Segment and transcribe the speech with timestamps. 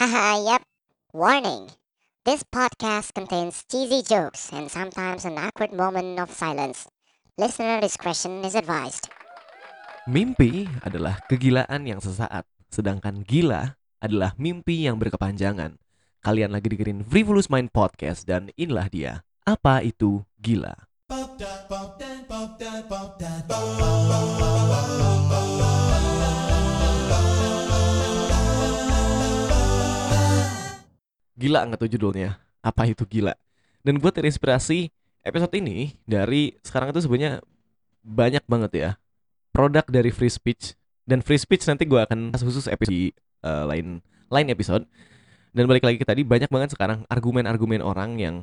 [0.00, 0.64] Haha, yep.
[1.12, 1.76] Warning.
[2.24, 6.88] This podcast contains cheesy jokes and sometimes an awkward moment of silence.
[7.36, 9.12] Listener discretion is advised.
[10.08, 15.76] Mimpi adalah kegilaan yang sesaat, sedangkan gila adalah mimpi yang berkepanjangan.
[16.24, 19.20] Kalian lagi dengerin Frivolous Mind Podcast dan inilah dia.
[19.44, 20.80] Apa itu gila?
[31.40, 32.36] Gila nggak tuh judulnya?
[32.60, 33.32] Apa itu gila?
[33.80, 34.92] Dan gue terinspirasi
[35.24, 37.40] episode ini dari sekarang itu sebenarnya
[38.04, 38.90] banyak banget ya.
[39.48, 40.76] Produk dari free speech.
[41.08, 44.84] Dan free speech nanti gue akan khusus episode di uh, lain lain episode.
[45.56, 48.36] Dan balik lagi ke tadi banyak banget sekarang argumen-argumen orang yang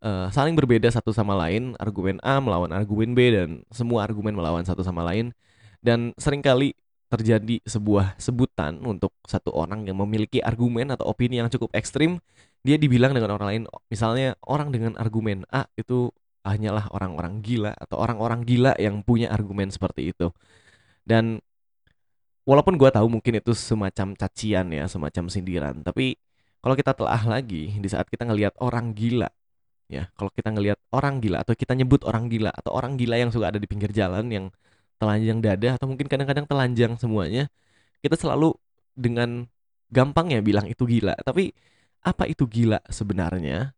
[0.00, 1.76] uh, saling berbeda satu sama lain.
[1.76, 5.36] Argumen A melawan argumen B dan semua argumen melawan satu sama lain.
[5.84, 6.72] Dan sering kali
[7.12, 12.16] terjadi sebuah sebutan untuk satu orang yang memiliki argumen atau opini yang cukup ekstrim
[12.64, 16.08] dia dibilang dengan orang lain misalnya orang dengan argumen A itu
[16.42, 20.34] hanyalah orang-orang gila atau orang-orang gila yang punya argumen seperti itu.
[21.06, 21.38] Dan
[22.46, 26.18] walaupun gue tahu mungkin itu semacam cacian ya semacam sindiran tapi
[26.62, 29.30] kalau kita telah lagi di saat kita ngelihat orang gila
[29.86, 33.30] ya kalau kita ngelihat orang gila atau kita nyebut orang gila atau orang gila yang
[33.30, 34.46] suka ada di pinggir jalan yang
[35.02, 37.50] telanjang dada atau mungkin kadang-kadang telanjang semuanya
[37.98, 38.54] kita selalu
[38.94, 39.50] dengan
[39.92, 41.12] gampang ya bilang itu gila.
[41.20, 41.52] Tapi
[42.02, 43.76] apa itu gila sebenarnya?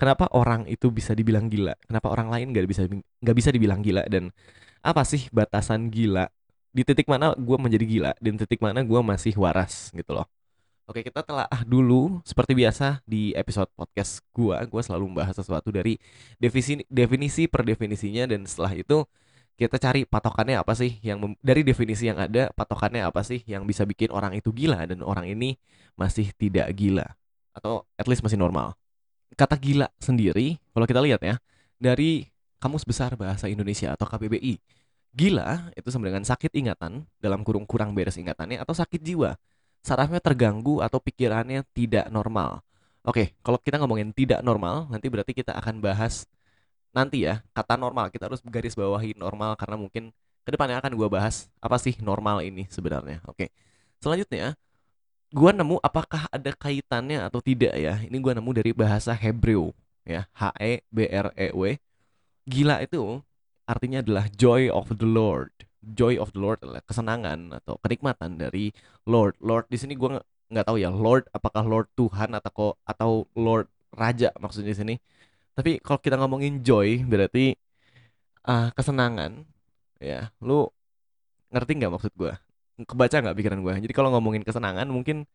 [0.00, 1.78] Kenapa orang itu bisa dibilang gila?
[1.86, 2.82] Kenapa orang lain nggak bisa
[3.22, 4.02] nggak bisa dibilang gila?
[4.10, 4.34] Dan
[4.82, 6.26] apa sih batasan gila?
[6.72, 8.12] Di titik mana gue menjadi gila?
[8.18, 10.26] Dan titik mana gue masih waras gitu loh.
[10.90, 15.70] Oke kita telah ah dulu seperti biasa di episode podcast gue gue selalu membahas sesuatu
[15.70, 15.94] dari
[16.42, 18.26] definisi definisi per definisinya.
[18.26, 19.06] Dan setelah itu
[19.62, 23.86] kita cari patokannya apa sih yang dari definisi yang ada patokannya apa sih yang bisa
[23.86, 25.58] bikin orang itu gila dan orang ini
[25.94, 27.06] masih tidak gila?
[27.52, 28.74] Atau at least masih normal.
[29.38, 31.36] Kata gila sendiri kalau kita lihat ya
[31.78, 34.58] dari kamus besar bahasa Indonesia atau KBBI
[35.12, 39.36] gila itu sama dengan sakit ingatan dalam kurung kurang beres ingatannya atau sakit jiwa.
[39.82, 42.64] Sarafnya terganggu atau pikirannya tidak normal.
[43.02, 46.24] Oke kalau kita ngomongin tidak normal nanti berarti kita akan bahas
[46.92, 51.08] nanti ya kata normal kita harus garis bawahi normal karena mungkin ke depannya akan gue
[51.08, 53.48] bahas apa sih normal ini sebenarnya oke.
[54.02, 54.54] Selanjutnya
[55.32, 59.72] gue nemu apakah ada kaitannya atau tidak ya ini gue nemu dari bahasa Hebreo
[60.04, 61.80] ya H E B R E W.
[62.44, 63.22] Gila itu
[63.64, 68.70] artinya adalah joy of the Lord joy of the Lord adalah kesenangan atau kenikmatan dari
[69.04, 69.34] Lord.
[69.42, 74.32] Lord di sini gue nggak tahu ya Lord apakah Lord Tuhan atau atau Lord Raja
[74.38, 74.94] maksudnya di sini
[75.52, 77.56] tapi kalau kita ngomongin joy berarti
[78.48, 79.44] uh, kesenangan
[80.02, 80.66] ya lu
[81.52, 82.32] ngerti nggak maksud gue
[82.88, 85.28] kebaca nggak pikiran gue jadi kalau ngomongin kesenangan mungkin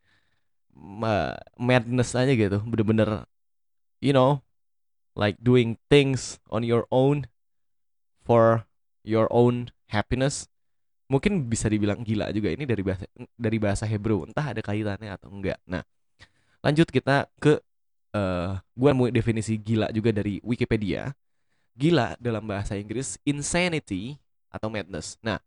[0.77, 2.61] uh, madness aja gitu.
[2.63, 3.25] Bener-bener
[3.99, 4.45] you know
[5.17, 7.25] like doing things on your own
[8.21, 8.67] for
[9.01, 10.45] your own happiness.
[11.07, 13.05] Mungkin bisa dibilang gila juga ini dari bahasa
[13.39, 14.27] dari bahasa Hebrew.
[14.27, 15.59] Entah ada kaitannya atau enggak.
[15.65, 15.81] Nah
[16.61, 17.63] lanjut kita ke
[18.17, 21.13] uh, gue mau definisi gila juga dari Wikipedia.
[21.77, 24.17] Gila dalam bahasa Inggris insanity
[24.49, 25.21] atau madness.
[25.21, 25.37] Nah,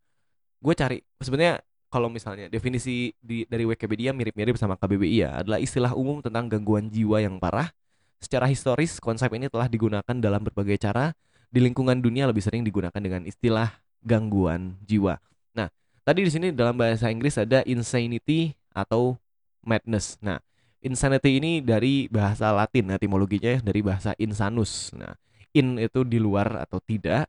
[0.63, 1.59] gue cari sebenarnya
[1.91, 6.87] kalau misalnya definisi di, dari Wikipedia mirip-mirip sama KBBI ya adalah istilah umum tentang gangguan
[6.87, 7.75] jiwa yang parah.
[8.23, 11.11] Secara historis konsep ini telah digunakan dalam berbagai cara
[11.51, 13.75] di lingkungan dunia lebih sering digunakan dengan istilah
[14.07, 15.19] gangguan jiwa.
[15.57, 15.67] Nah,
[16.07, 19.19] tadi di sini dalam bahasa Inggris ada insanity atau
[19.67, 20.21] madness.
[20.23, 20.39] Nah,
[20.81, 24.93] insanity ini dari bahasa Latin etimologinya dari bahasa insanus.
[24.97, 25.15] Nah,
[25.53, 27.29] in itu di luar atau tidak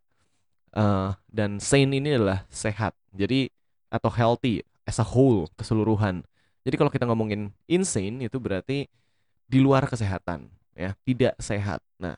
[0.75, 2.95] uh, dan sane ini adalah sehat.
[3.11, 3.51] Jadi
[3.91, 6.23] atau healthy as a whole keseluruhan.
[6.63, 8.87] Jadi kalau kita ngomongin insane itu berarti
[9.51, 10.47] di luar kesehatan
[10.77, 11.83] ya, tidak sehat.
[11.99, 12.15] Nah,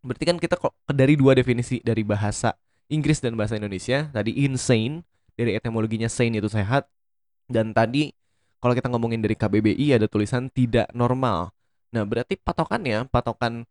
[0.00, 2.56] berarti kan kita kok dari dua definisi dari bahasa
[2.86, 5.02] Inggris dan bahasa Indonesia, tadi insane
[5.34, 6.86] dari etimologinya sane itu sehat
[7.50, 8.14] dan tadi
[8.60, 11.52] kalau kita ngomongin dari KBBI ada tulisan tidak normal.
[11.92, 13.64] Nah, berarti patokannya, patokan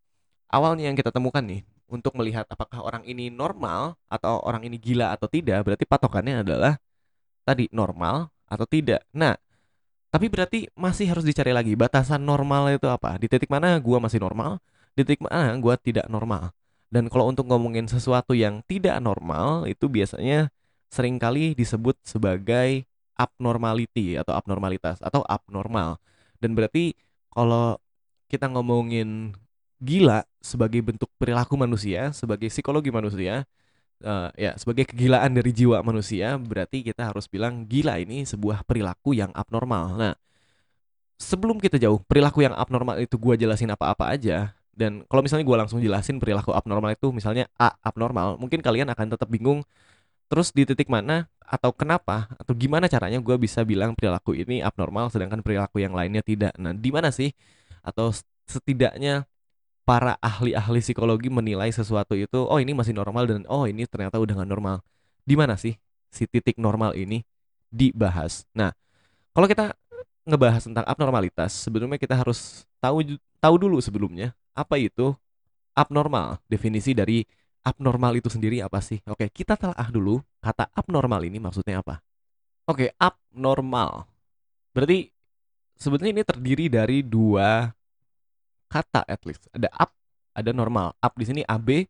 [0.50, 5.14] awalnya yang kita temukan nih untuk melihat apakah orang ini normal atau orang ini gila
[5.14, 6.74] atau tidak, berarti patokannya adalah
[7.46, 9.06] tadi normal atau tidak.
[9.14, 9.38] Nah,
[10.10, 13.20] tapi berarti masih harus dicari lagi batasan normal itu apa?
[13.20, 14.64] Di titik mana gua masih normal,
[14.96, 16.56] di titik mana gua tidak normal.
[16.88, 20.50] Dan kalau untuk ngomongin sesuatu yang tidak normal itu biasanya
[20.88, 26.00] sering kali disebut sebagai abnormality atau abnormalitas atau abnormal.
[26.40, 26.96] Dan berarti
[27.32, 27.80] kalau
[28.28, 29.36] kita ngomongin
[29.80, 33.44] gila sebagai bentuk perilaku manusia, sebagai psikologi manusia,
[34.04, 39.16] uh, ya sebagai kegilaan dari jiwa manusia, berarti kita harus bilang gila ini sebuah perilaku
[39.16, 39.96] yang abnormal.
[39.96, 40.14] Nah,
[41.16, 45.64] sebelum kita jauh perilaku yang abnormal itu gua jelasin apa-apa aja dan kalau misalnya gua
[45.64, 49.64] langsung jelasin perilaku abnormal itu misalnya A abnormal mungkin kalian akan tetap bingung
[50.26, 55.14] terus di titik mana atau kenapa atau gimana caranya gua bisa bilang perilaku ini abnormal
[55.14, 56.54] sedangkan perilaku yang lainnya tidak?
[56.58, 57.30] Nah di mana sih
[57.86, 58.10] atau
[58.50, 59.30] setidaknya
[59.86, 64.42] para ahli-ahli psikologi menilai sesuatu itu oh ini masih normal dan oh ini ternyata udah
[64.42, 64.78] nggak normal.
[65.22, 65.78] Di mana sih
[66.10, 67.22] si titik normal ini
[67.70, 68.50] dibahas?
[68.58, 68.74] Nah
[69.38, 69.78] kalau kita
[70.26, 75.14] ngebahas tentang abnormalitas sebelumnya kita harus tahu tahu dulu sebelumnya apa itu
[75.78, 77.22] abnormal definisi dari
[77.66, 82.00] abnormal itu sendiri apa sih oke kita telah dulu kata abnormal ini maksudnya apa
[82.70, 84.06] oke abnormal
[84.72, 85.10] berarti
[85.76, 87.74] sebetulnya ini terdiri dari dua
[88.76, 89.48] kata at least.
[89.56, 89.92] Ada up,
[90.36, 90.96] ada normal.
[91.00, 91.88] Up di sini AB,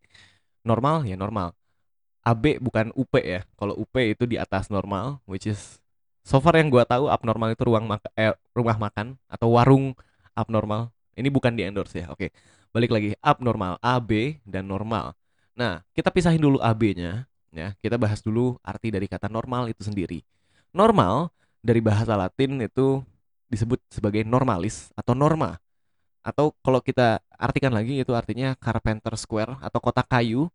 [0.62, 1.58] normal ya normal.
[2.26, 3.46] AB bukan UP ya.
[3.58, 5.82] Kalau UP itu di atas normal, which is
[6.26, 9.94] so far yang gua tahu abnormal itu ruang maka, eh, rumah makan atau warung
[10.38, 10.94] abnormal.
[11.16, 12.08] Ini bukan di endorse ya.
[12.14, 12.34] Oke.
[12.76, 15.16] Balik lagi abnormal, AB dan normal.
[15.56, 17.26] Nah, kita pisahin dulu AB-nya
[17.56, 17.72] ya.
[17.80, 20.22] Kita bahas dulu arti dari kata normal itu sendiri.
[20.76, 21.32] Normal
[21.64, 23.02] dari bahasa Latin itu
[23.48, 25.58] disebut sebagai normalis atau norma
[26.26, 30.50] atau kalau kita artikan lagi itu artinya carpenter square atau kotak kayu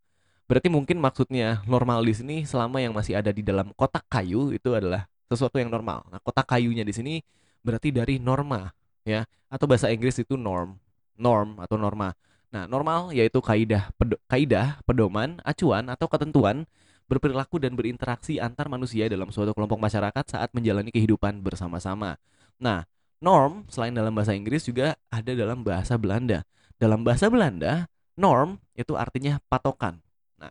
[0.51, 4.75] berarti mungkin maksudnya normal di sini selama yang masih ada di dalam kotak kayu itu
[4.75, 6.03] adalah sesuatu yang normal.
[6.11, 7.15] Nah, kotak kayunya di sini
[7.63, 8.67] berarti dari norma
[9.07, 10.75] ya atau bahasa Inggris itu norm,
[11.15, 12.11] norm atau norma.
[12.51, 16.67] Nah, normal yaitu kaidah pedo, kaidah, pedoman, acuan atau ketentuan
[17.07, 22.19] berperilaku dan berinteraksi antar manusia dalam suatu kelompok masyarakat saat menjalani kehidupan bersama-sama.
[22.59, 22.87] Nah,
[23.23, 26.43] norm selain dalam bahasa Inggris juga ada dalam bahasa Belanda.
[26.79, 27.87] Dalam bahasa Belanda,
[28.19, 30.03] norm itu artinya patokan.
[30.39, 30.51] Nah,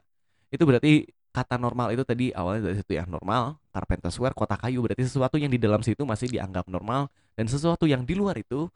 [0.51, 4.83] itu berarti kata normal itu tadi awalnya dari situ ya normal, carpenter square, kota kayu
[4.83, 7.07] berarti sesuatu yang di dalam situ masih dianggap normal
[7.37, 8.67] dan sesuatu yang di luar itu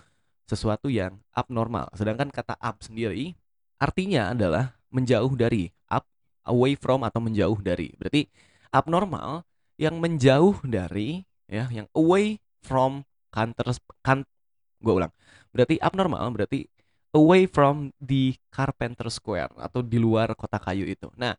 [0.47, 1.87] sesuatu yang abnormal.
[1.95, 3.35] Sedangkan kata up sendiri
[3.79, 6.05] artinya adalah menjauh dari up,
[6.47, 7.91] away from atau menjauh dari.
[7.97, 8.29] Berarti
[8.69, 9.43] abnormal
[9.77, 13.03] yang menjauh dari ya, yang away from
[13.33, 13.65] counter
[14.05, 14.21] kan
[14.83, 15.11] gue ulang
[15.49, 16.69] berarti abnormal berarti
[17.13, 21.33] away from the carpenter square atau di luar kota kayu itu nah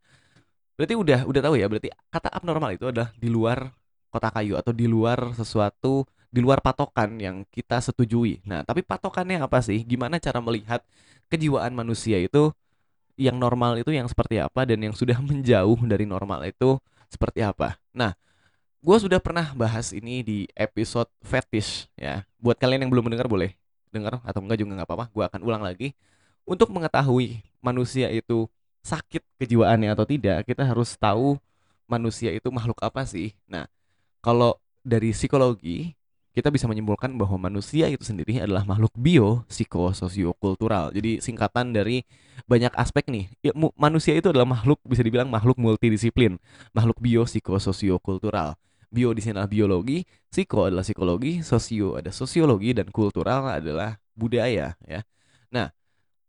[0.75, 3.71] berarti udah udah tahu ya berarti kata abnormal itu adalah di luar
[4.11, 6.03] kota kayu atau di luar sesuatu
[6.35, 10.83] di luar patokan yang kita setujui nah tapi patokannya apa sih gimana cara melihat
[11.31, 12.51] kejiwaan manusia itu
[13.15, 17.79] yang normal itu yang seperti apa dan yang sudah menjauh dari normal itu seperti apa
[17.95, 18.19] nah
[18.85, 22.29] gue sudah pernah bahas ini di episode fetish ya.
[22.37, 23.57] Buat kalian yang belum mendengar boleh
[23.89, 25.07] dengar atau enggak juga nggak apa-apa.
[25.09, 25.97] Gue akan ulang lagi.
[26.45, 28.45] Untuk mengetahui manusia itu
[28.85, 31.41] sakit kejiwaannya atau tidak, kita harus tahu
[31.89, 33.33] manusia itu makhluk apa sih.
[33.49, 33.65] Nah,
[34.21, 35.97] kalau dari psikologi
[36.35, 40.91] kita bisa menyimpulkan bahwa manusia itu sendiri adalah makhluk bio, psiko, sosio, kultural.
[40.91, 42.03] Jadi singkatan dari
[42.51, 43.31] banyak aspek nih.
[43.41, 46.43] Ya, manusia itu adalah makhluk bisa dibilang makhluk multidisiplin,
[46.75, 48.59] makhluk bio, psiko, sosio, kultural
[48.95, 54.79] bio di sini adalah biologi, psiko adalah psikologi, sosio ada sosiologi dan kultural adalah budaya
[54.87, 55.01] ya.
[55.51, 55.75] Nah,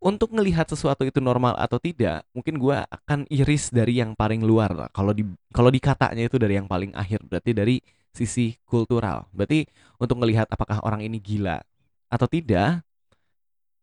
[0.02, 4.90] untuk melihat sesuatu itu normal atau tidak, mungkin gue akan iris dari yang paling luar.
[4.90, 5.22] Kalau di
[5.54, 7.76] kalau di katanya itu dari yang paling akhir, berarti dari
[8.16, 9.28] sisi kultural.
[9.36, 9.68] Berarti
[10.00, 11.60] untuk melihat apakah orang ini gila
[12.08, 12.82] atau tidak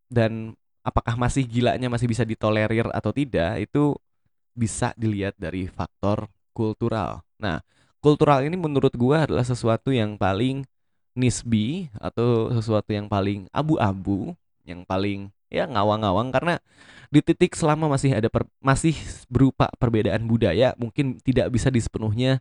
[0.08, 3.94] dan apakah masih gilanya masih bisa ditolerir atau tidak itu
[4.52, 7.24] bisa dilihat dari faktor kultural.
[7.40, 7.60] Nah,
[8.00, 10.64] kultural ini menurut gua adalah sesuatu yang paling
[11.12, 14.32] nisbi atau sesuatu yang paling abu-abu,
[14.64, 16.56] yang paling ya ngawang-ngawang karena
[17.12, 18.96] di titik selama masih ada per, masih
[19.28, 22.40] berupa perbedaan budaya mungkin tidak bisa disepenuhnya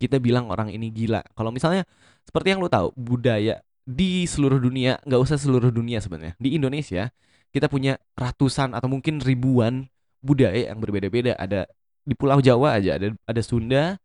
[0.00, 1.20] kita bilang orang ini gila.
[1.36, 1.84] Kalau misalnya
[2.24, 6.34] seperti yang lo tahu budaya di seluruh dunia nggak usah seluruh dunia sebenarnya.
[6.40, 7.12] Di Indonesia
[7.52, 9.92] kita punya ratusan atau mungkin ribuan
[10.24, 11.36] budaya yang berbeda-beda.
[11.36, 11.68] Ada
[12.00, 14.00] di Pulau Jawa aja ada ada Sunda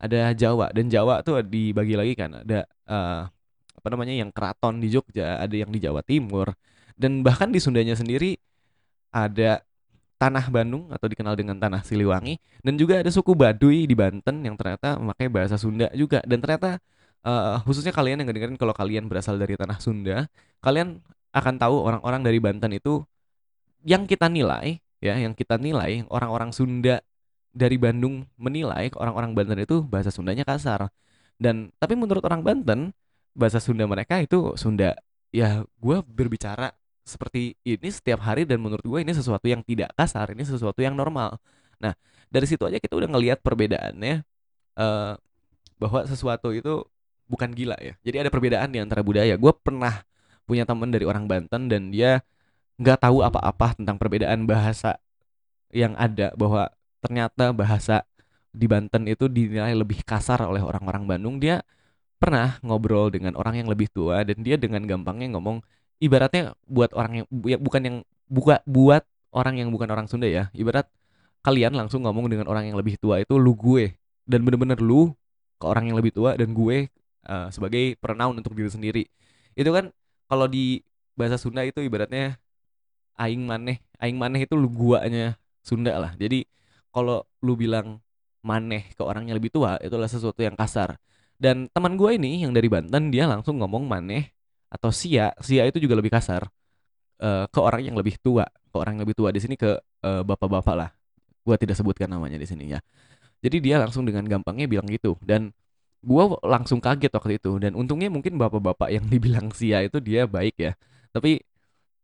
[0.00, 0.72] ada Jawa.
[0.72, 3.28] Dan Jawa tuh dibagi lagi kan ada uh,
[3.74, 6.56] apa namanya yang keraton di Jogja ada yang di Jawa Timur.
[6.96, 8.38] Dan bahkan di Sundanya sendiri
[9.12, 9.60] ada
[10.24, 14.56] tanah Bandung atau dikenal dengan tanah Siliwangi dan juga ada suku Baduy di Banten yang
[14.56, 16.80] ternyata memakai bahasa Sunda juga dan ternyata
[17.28, 20.24] uh, khususnya kalian yang dengerin kalau kalian berasal dari tanah Sunda
[20.64, 21.04] kalian
[21.36, 23.04] akan tahu orang-orang dari Banten itu
[23.84, 27.04] yang kita nilai ya yang kita nilai orang-orang Sunda
[27.54, 30.90] dari Bandung menilai orang-orang Banten itu bahasa Sundanya kasar.
[31.38, 32.90] Dan tapi menurut orang Banten
[33.32, 34.98] bahasa Sunda mereka itu Sunda.
[35.30, 36.74] Ya gue berbicara
[37.04, 40.96] seperti ini setiap hari dan menurut gue ini sesuatu yang tidak kasar, ini sesuatu yang
[40.96, 41.36] normal.
[41.78, 41.92] Nah
[42.32, 44.24] dari situ aja kita udah ngelihat perbedaannya
[44.80, 45.14] uh,
[45.76, 46.82] bahwa sesuatu itu
[47.28, 47.94] bukan gila ya.
[48.02, 49.36] Jadi ada perbedaan di antara budaya.
[49.36, 50.02] Gue pernah
[50.48, 52.24] punya teman dari orang Banten dan dia
[52.80, 54.98] nggak tahu apa-apa tentang perbedaan bahasa
[55.70, 56.68] yang ada bahwa
[57.00, 58.02] ternyata bahasa
[58.54, 61.60] di Banten itu dinilai lebih kasar oleh orang-orang Bandung dia
[62.22, 65.60] pernah ngobrol dengan orang yang lebih tua dan dia dengan gampangnya ngomong
[66.02, 67.96] ibaratnya buat orang yang ya, bukan yang
[68.30, 70.48] buka buat orang yang bukan orang Sunda ya.
[70.54, 70.86] Ibarat
[71.44, 73.94] kalian langsung ngomong dengan orang yang lebih tua itu lu gue.
[74.24, 75.12] Dan bener-bener lu
[75.60, 76.88] ke orang yang lebih tua dan gue
[77.28, 79.04] uh, sebagai pronoun untuk diri sendiri.
[79.52, 79.92] Itu kan
[80.30, 80.80] kalau di
[81.14, 82.40] bahasa Sunda itu ibaratnya
[83.20, 83.82] aing maneh.
[84.00, 86.12] Aing maneh itu lu guanya Sunda lah.
[86.16, 86.48] Jadi
[86.94, 88.00] kalau lu bilang
[88.44, 90.96] maneh ke orang yang lebih tua itu adalah sesuatu yang kasar.
[91.34, 94.30] Dan teman gue ini yang dari Banten dia langsung ngomong maneh
[94.70, 96.46] atau sia sia itu juga lebih kasar
[97.22, 98.44] uh, ke orang yang lebih tua
[98.74, 99.30] ke orang yang lebih tua.
[99.30, 100.90] Di sini ke uh, bapak-bapak lah.
[101.46, 102.82] Gue tidak sebutkan namanya di sini ya.
[103.38, 105.14] Jadi dia langsung dengan gampangnya bilang gitu.
[105.22, 105.54] Dan
[106.02, 107.62] gue langsung kaget waktu itu.
[107.62, 110.72] Dan untungnya mungkin bapak-bapak yang dibilang sia itu dia baik ya.
[111.14, 111.38] Tapi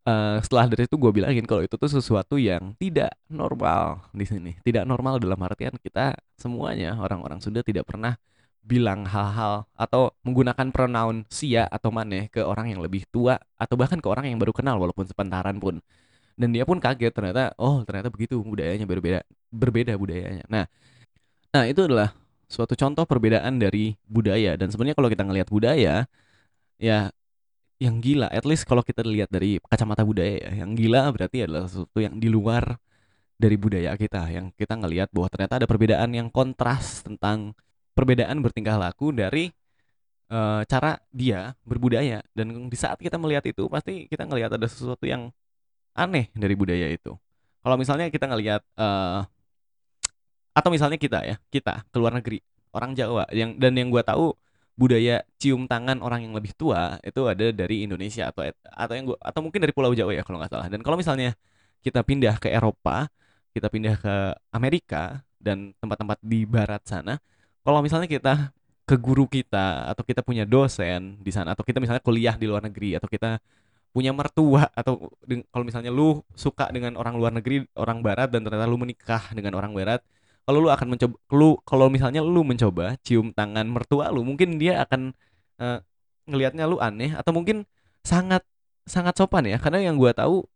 [0.06, 4.54] uh, setelah dari itu gue bilangin kalau itu tuh sesuatu yang tidak normal di sini.
[4.62, 8.14] Tidak normal dalam artian kita semuanya orang-orang Sunda tidak pernah
[8.60, 13.98] bilang hal-hal atau menggunakan pronoun sia atau maneh ke orang yang lebih tua atau bahkan
[13.98, 15.80] ke orang yang baru kenal walaupun sepentaran pun.
[16.36, 19.20] Dan dia pun kaget ternyata oh ternyata begitu budayanya berbeda
[19.52, 20.44] berbeda budayanya.
[20.48, 20.64] Nah
[21.50, 22.14] nah itu adalah
[22.46, 24.54] suatu contoh perbedaan dari budaya.
[24.56, 25.94] Dan sebenarnya kalau kita ngelihat budaya
[26.80, 26.98] ya
[27.80, 31.64] yang gila at least kalau kita lihat dari kacamata budaya ya yang gila berarti adalah
[31.64, 32.76] sesuatu yang di luar
[33.40, 37.56] dari budaya kita yang kita ngelihat bahwa ternyata ada perbedaan yang kontras tentang
[37.92, 39.50] perbedaan bertingkah laku dari
[40.30, 45.04] uh, cara dia berbudaya dan di saat kita melihat itu pasti kita ngelihat ada sesuatu
[45.04, 45.28] yang
[45.94, 47.18] aneh dari budaya itu
[47.60, 49.26] kalau misalnya kita ngelihat uh,
[50.54, 52.40] atau misalnya kita ya kita ke luar negeri
[52.74, 54.34] orang Jawa yang dan yang gue tahu
[54.80, 59.18] budaya cium tangan orang yang lebih tua itu ada dari Indonesia atau atau yang gua,
[59.20, 60.72] atau mungkin dari Pulau Jawa ya kalau nggak salah.
[60.72, 61.36] Dan kalau misalnya
[61.84, 63.12] kita pindah ke Eropa,
[63.52, 64.14] kita pindah ke
[64.56, 67.20] Amerika dan tempat-tempat di barat sana,
[67.64, 68.54] kalau misalnya kita
[68.88, 72.64] ke guru kita atau kita punya dosen di sana atau kita misalnya kuliah di luar
[72.66, 73.38] negeri atau kita
[73.90, 75.10] punya mertua atau
[75.50, 79.58] kalau misalnya lu suka dengan orang luar negeri, orang barat dan ternyata lu menikah dengan
[79.58, 80.00] orang barat,
[80.46, 84.82] kalau lu akan mencoba lu kalau misalnya lu mencoba cium tangan mertua lu mungkin dia
[84.86, 85.10] akan
[85.58, 85.78] uh,
[86.30, 87.66] ngelihatnya lu aneh atau mungkin
[88.06, 88.46] sangat
[88.86, 89.58] sangat sopan ya.
[89.58, 90.46] Karena yang gua tahu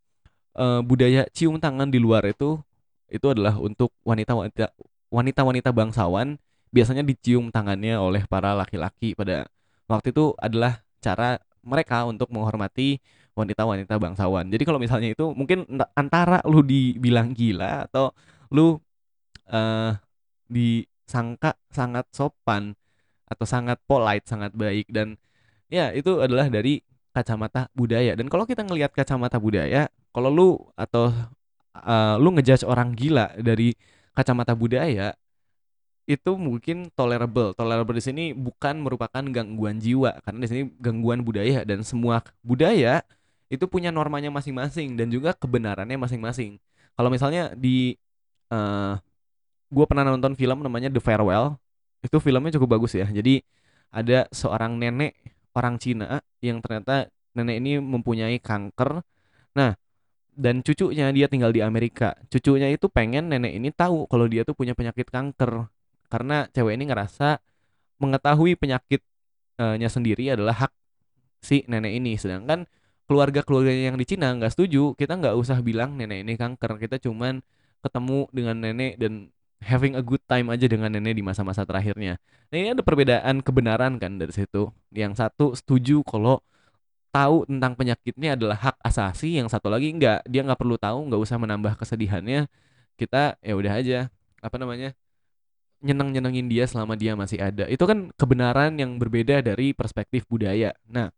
[0.55, 2.63] uh, budaya cium tangan di luar itu
[3.11, 4.75] itu adalah untuk wanita-wanita
[5.11, 6.39] wanita-wanita bangsawan
[6.75, 9.47] biasanya dicium tangannya oleh para laki-laki pada
[9.87, 12.99] waktu itu adalah cara mereka untuk menghormati
[13.39, 14.51] wanita-wanita bangsawan.
[14.51, 18.11] Jadi kalau misalnya itu mungkin antara lu dibilang gila atau
[18.51, 18.79] lu
[19.51, 19.93] uh,
[20.51, 22.75] disangka sangat sopan
[23.31, 25.15] atau sangat polite, sangat baik dan
[25.71, 26.83] ya itu adalah dari
[27.15, 28.19] kacamata budaya.
[28.19, 31.11] Dan kalau kita ngelihat kacamata budaya, kalau lu atau
[31.79, 33.75] uh, lu ngejudge orang gila dari
[34.15, 35.15] kacamata budaya
[36.05, 37.57] itu mungkin tolerable.
[37.57, 43.01] Tolerable di sini bukan merupakan gangguan jiwa karena di sini gangguan budaya dan semua budaya
[43.49, 46.61] itu punya normanya masing-masing dan juga kebenarannya masing-masing.
[46.95, 47.97] Kalau misalnya di
[48.53, 49.01] uh,
[49.73, 51.57] gue pernah nonton film namanya The Farewell.
[52.05, 53.09] Itu filmnya cukup bagus ya.
[53.09, 53.41] Jadi
[53.89, 55.17] ada seorang nenek
[55.57, 59.01] orang Cina yang ternyata nenek ini mempunyai kanker.
[59.57, 59.73] Nah
[60.35, 62.13] dan cucunya dia tinggal di Amerika.
[62.29, 65.73] Cucunya itu pengen nenek ini tahu kalau dia tuh punya penyakit kanker
[66.15, 67.43] karena cewek ini ngerasa
[67.99, 70.73] mengetahui penyakitnya sendiri adalah hak
[71.43, 72.71] si nenek ini sedangkan
[73.11, 77.03] keluarga keluarganya yang di Cina nggak setuju kita nggak usah bilang nenek ini kanker kita
[77.03, 77.43] cuman
[77.83, 82.21] ketemu dengan nenek dan having a good time aja dengan nenek di masa-masa terakhirnya.
[82.53, 84.73] Nah ini ada perbedaan kebenaran kan dari situ.
[84.93, 86.45] Yang satu setuju kalau
[87.13, 91.21] tahu tentang penyakitnya adalah hak asasi, yang satu lagi enggak, dia nggak perlu tahu, nggak
[91.21, 92.49] usah menambah kesedihannya.
[93.01, 93.99] Kita ya udah aja,
[94.45, 94.93] apa namanya,
[95.85, 97.69] nyeneng nyenengin dia selama dia masih ada.
[97.69, 100.73] Itu kan kebenaran yang berbeda dari perspektif budaya.
[100.89, 101.13] Nah,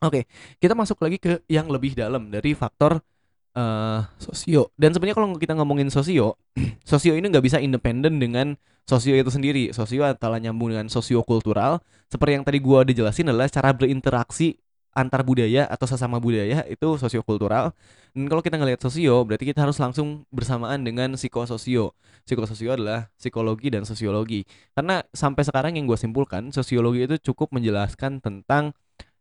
[0.00, 0.22] oke, okay,
[0.56, 3.04] kita masuk lagi ke yang lebih dalam dari faktor
[3.52, 4.72] uh, sosio.
[4.80, 6.40] Dan sebenarnya kalau kita ngomongin sosio,
[6.88, 8.56] sosio ini nggak bisa independen dengan
[8.88, 9.70] sosio itu sendiri.
[9.76, 11.84] Sosio adalah nyambung dengan sosio kultural.
[12.08, 14.56] Seperti yang tadi gua udah jelasin adalah cara berinteraksi
[14.98, 17.70] antar budaya atau sesama budaya itu sosiokultural.
[18.10, 21.94] Dan kalau kita ngelihat sosio, berarti kita harus langsung bersamaan dengan psikososio.
[22.26, 24.42] Psikososio adalah psikologi dan sosiologi.
[24.74, 28.74] Karena sampai sekarang yang gue simpulkan, sosiologi itu cukup menjelaskan tentang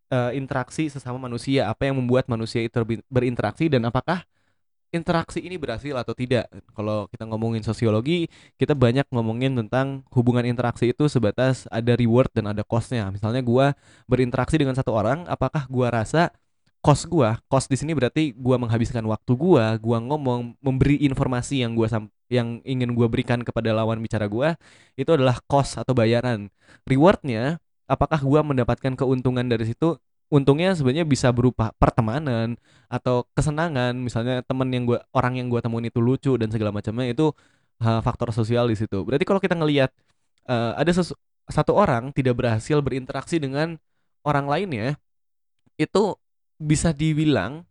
[0.09, 4.25] uh, interaksi sesama manusia, apa yang membuat manusia itu berinteraksi dan apakah
[4.91, 6.47] interaksi ini berhasil atau tidak.
[6.71, 12.51] Kalau kita ngomongin sosiologi, kita banyak ngomongin tentang hubungan interaksi itu sebatas ada reward dan
[12.51, 13.09] ada costnya.
[13.11, 13.75] Misalnya gue
[14.07, 16.31] berinteraksi dengan satu orang, apakah gue rasa
[16.87, 21.75] kos gua kos di sini berarti gua menghabiskan waktu gua gua ngomong memberi informasi yang
[21.89, 24.55] sam yang ingin gua berikan kepada lawan bicara gua
[24.95, 26.47] itu adalah kos atau bayaran
[26.87, 27.59] rewardnya
[27.91, 32.59] apakah gua mendapatkan keuntungan dari situ untungnya sebenarnya bisa berupa pertemanan
[32.91, 33.95] atau kesenangan.
[33.95, 37.31] Misalnya temen yang gua orang yang gua temuin itu lucu dan segala macamnya itu
[37.83, 39.03] uh, faktor sosial di situ.
[39.07, 39.91] Berarti kalau kita ngelihat
[40.49, 40.91] uh, ada
[41.47, 43.79] satu orang tidak berhasil berinteraksi dengan
[44.27, 44.99] orang lainnya
[45.79, 46.17] itu
[46.59, 47.63] bisa dibilang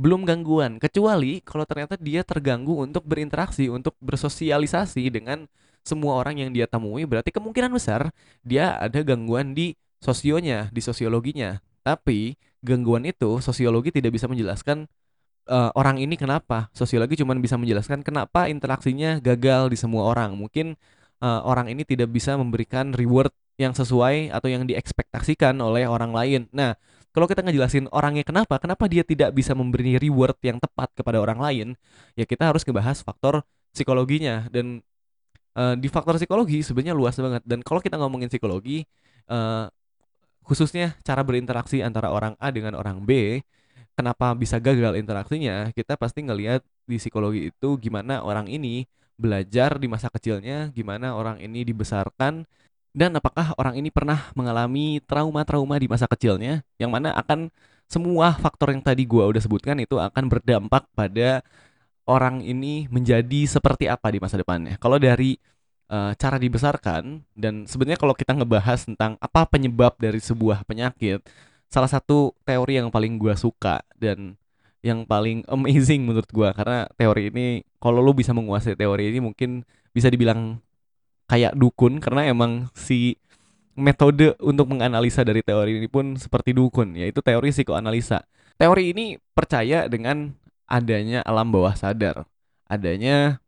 [0.00, 0.80] belum gangguan.
[0.80, 5.44] Kecuali kalau ternyata dia terganggu untuk berinteraksi untuk bersosialisasi dengan
[5.82, 8.14] semua orang yang dia temui berarti kemungkinan besar
[8.46, 14.86] dia ada gangguan di sosionya di sosiologinya tapi gangguan itu sosiologi tidak bisa menjelaskan
[15.50, 16.70] uh, orang ini kenapa.
[16.74, 20.38] Sosiologi cuma bisa menjelaskan kenapa interaksinya gagal di semua orang.
[20.38, 20.78] Mungkin
[21.22, 26.40] uh, orang ini tidak bisa memberikan reward yang sesuai atau yang diekspektasikan oleh orang lain.
[26.54, 26.78] Nah
[27.12, 31.36] kalau kita ngejelasin orangnya kenapa, kenapa dia tidak bisa memberi reward yang tepat kepada orang
[31.36, 31.68] lain,
[32.16, 33.44] ya kita harus ngebahas faktor
[33.76, 34.48] psikologinya.
[34.48, 34.80] Dan
[35.52, 37.44] uh, di faktor psikologi sebenarnya luas banget.
[37.44, 38.88] Dan kalau kita ngomongin psikologi
[39.28, 39.68] uh,
[40.46, 43.42] khususnya cara berinteraksi antara orang A dengan orang B,
[43.94, 48.84] kenapa bisa gagal interaksinya, kita pasti ngelihat di psikologi itu gimana orang ini
[49.16, 52.44] belajar di masa kecilnya, gimana orang ini dibesarkan
[52.92, 57.48] dan apakah orang ini pernah mengalami trauma-trauma di masa kecilnya yang mana akan
[57.88, 61.40] semua faktor yang tadi gua udah sebutkan itu akan berdampak pada
[62.04, 64.76] orang ini menjadi seperti apa di masa depannya.
[64.76, 65.38] Kalau dari
[65.92, 71.20] uh, cara dibesarkan dan sebenarnya kalau kita ngebahas tentang apa penyebab dari sebuah penyakit,
[71.68, 74.40] salah satu teori yang paling gua suka dan
[74.80, 77.46] yang paling amazing menurut gua karena teori ini
[77.76, 80.56] kalau lu bisa menguasai teori ini mungkin bisa dibilang
[81.28, 83.20] kayak dukun karena emang si
[83.72, 88.24] metode untuk menganalisa dari teori ini pun seperti dukun yaitu teori psikoanalisa.
[88.60, 90.36] Teori ini percaya dengan
[90.68, 92.28] adanya alam bawah sadar,
[92.68, 93.40] adanya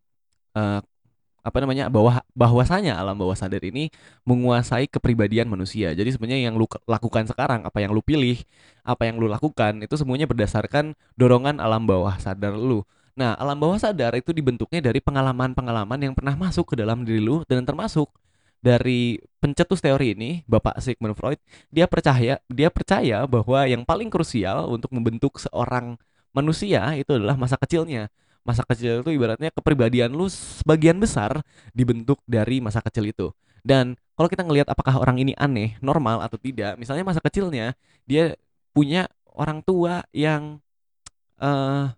[0.57, 0.81] uh,
[1.45, 3.93] apa namanya bahwa bahwasanya alam bawah sadar ini
[4.25, 5.93] menguasai kepribadian manusia.
[5.93, 8.41] Jadi sebenarnya yang lu lakukan sekarang, apa yang lu pilih,
[8.81, 12.81] apa yang lu lakukan itu semuanya berdasarkan dorongan alam bawah sadar lu.
[13.15, 17.45] Nah, alam bawah sadar itu dibentuknya dari pengalaman-pengalaman yang pernah masuk ke dalam diri lu
[17.47, 18.11] dan termasuk
[18.65, 21.37] dari pencetus teori ini, Bapak Sigmund Freud,
[21.69, 26.01] dia percaya dia percaya bahwa yang paling krusial untuk membentuk seorang
[26.33, 28.09] manusia itu adalah masa kecilnya.
[28.45, 31.41] Masa kecil itu ibaratnya kepribadian lu sebagian besar
[31.73, 33.33] dibentuk dari masa kecil itu.
[33.65, 37.73] Dan kalau kita ngelihat apakah orang ini aneh, normal atau tidak, misalnya masa kecilnya
[38.05, 38.37] dia
[38.77, 40.61] punya orang tua yang
[41.41, 41.89] uh,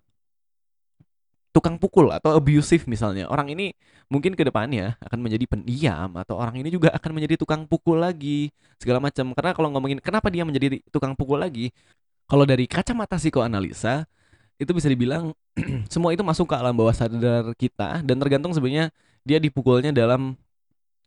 [1.56, 3.72] tukang pukul atau abusive misalnya orang ini
[4.12, 8.52] mungkin ke depannya akan menjadi pendiam atau orang ini juga akan menjadi tukang pukul lagi
[8.76, 11.72] segala macam karena kalau ngomongin kenapa dia menjadi tukang pukul lagi
[12.28, 14.04] kalau dari kacamata psikoanalisa
[14.56, 15.36] itu bisa dibilang
[15.92, 18.88] semua itu masuk ke alam bawah sadar kita dan tergantung sebenarnya
[19.26, 20.38] dia dipukulnya dalam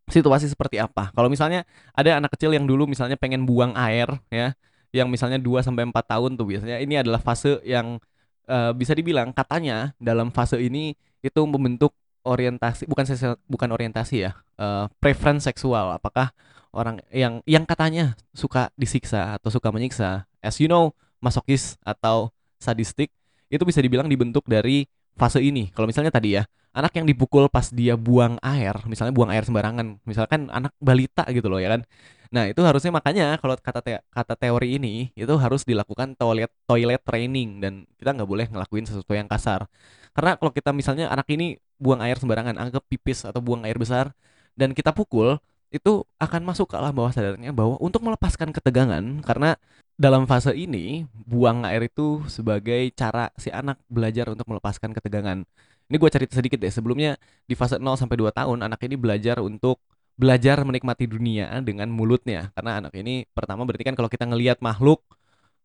[0.10, 1.14] situasi seperti apa.
[1.14, 4.58] Kalau misalnya ada anak kecil yang dulu misalnya pengen buang air ya,
[4.90, 8.02] yang misalnya 2 sampai 4 tahun tuh biasanya ini adalah fase yang
[8.50, 11.94] uh, bisa dibilang katanya dalam fase ini itu membentuk
[12.26, 13.06] orientasi bukan
[13.48, 16.34] bukan orientasi ya uh, preference seksual apakah
[16.74, 20.92] orang yang yang katanya suka disiksa atau suka menyiksa as you know
[21.24, 23.14] masokis atau sadistik
[23.50, 24.86] itu bisa dibilang dibentuk dari
[25.18, 29.34] fase ini kalau misalnya tadi ya anak yang dipukul pas dia buang air misalnya buang
[29.34, 31.84] air sembarangan misalkan anak balita gitu loh ya kan
[32.30, 37.02] Nah, itu harusnya makanya kalau kata te kata teori ini itu harus dilakukan toilet toilet
[37.02, 39.66] training dan kita nggak boleh ngelakuin sesuatu yang kasar.
[40.14, 44.14] Karena kalau kita misalnya anak ini buang air sembarangan, anggap pipis atau buang air besar
[44.54, 45.42] dan kita pukul,
[45.74, 49.58] itu akan masuk ke alam bawah sadarnya bahwa untuk melepaskan ketegangan karena
[50.00, 55.44] dalam fase ini buang air itu sebagai cara si anak belajar untuk melepaskan ketegangan.
[55.92, 56.72] Ini gue cerita sedikit deh.
[56.72, 59.84] Sebelumnya di fase 0 sampai 2 tahun anak ini belajar untuk
[60.16, 65.00] belajar menikmati dunia dengan mulutnya karena anak ini pertama berarti kan kalau kita ngelihat makhluk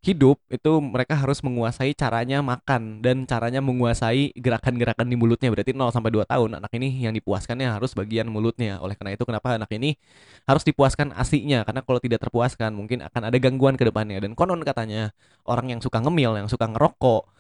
[0.05, 5.49] hidup itu mereka harus menguasai caranya makan dan caranya menguasai gerakan-gerakan di mulutnya.
[5.49, 8.77] Berarti 0 sampai 2 tahun anak ini yang dipuaskannya harus bagian mulutnya.
[8.85, 9.97] Oleh karena itu kenapa anak ini
[10.45, 11.65] harus dipuaskan asinya?
[11.65, 14.21] Karena kalau tidak terpuaskan mungkin akan ada gangguan ke depannya.
[14.21, 15.17] Dan konon katanya
[15.49, 17.34] orang yang suka ngemil yang suka ngerokok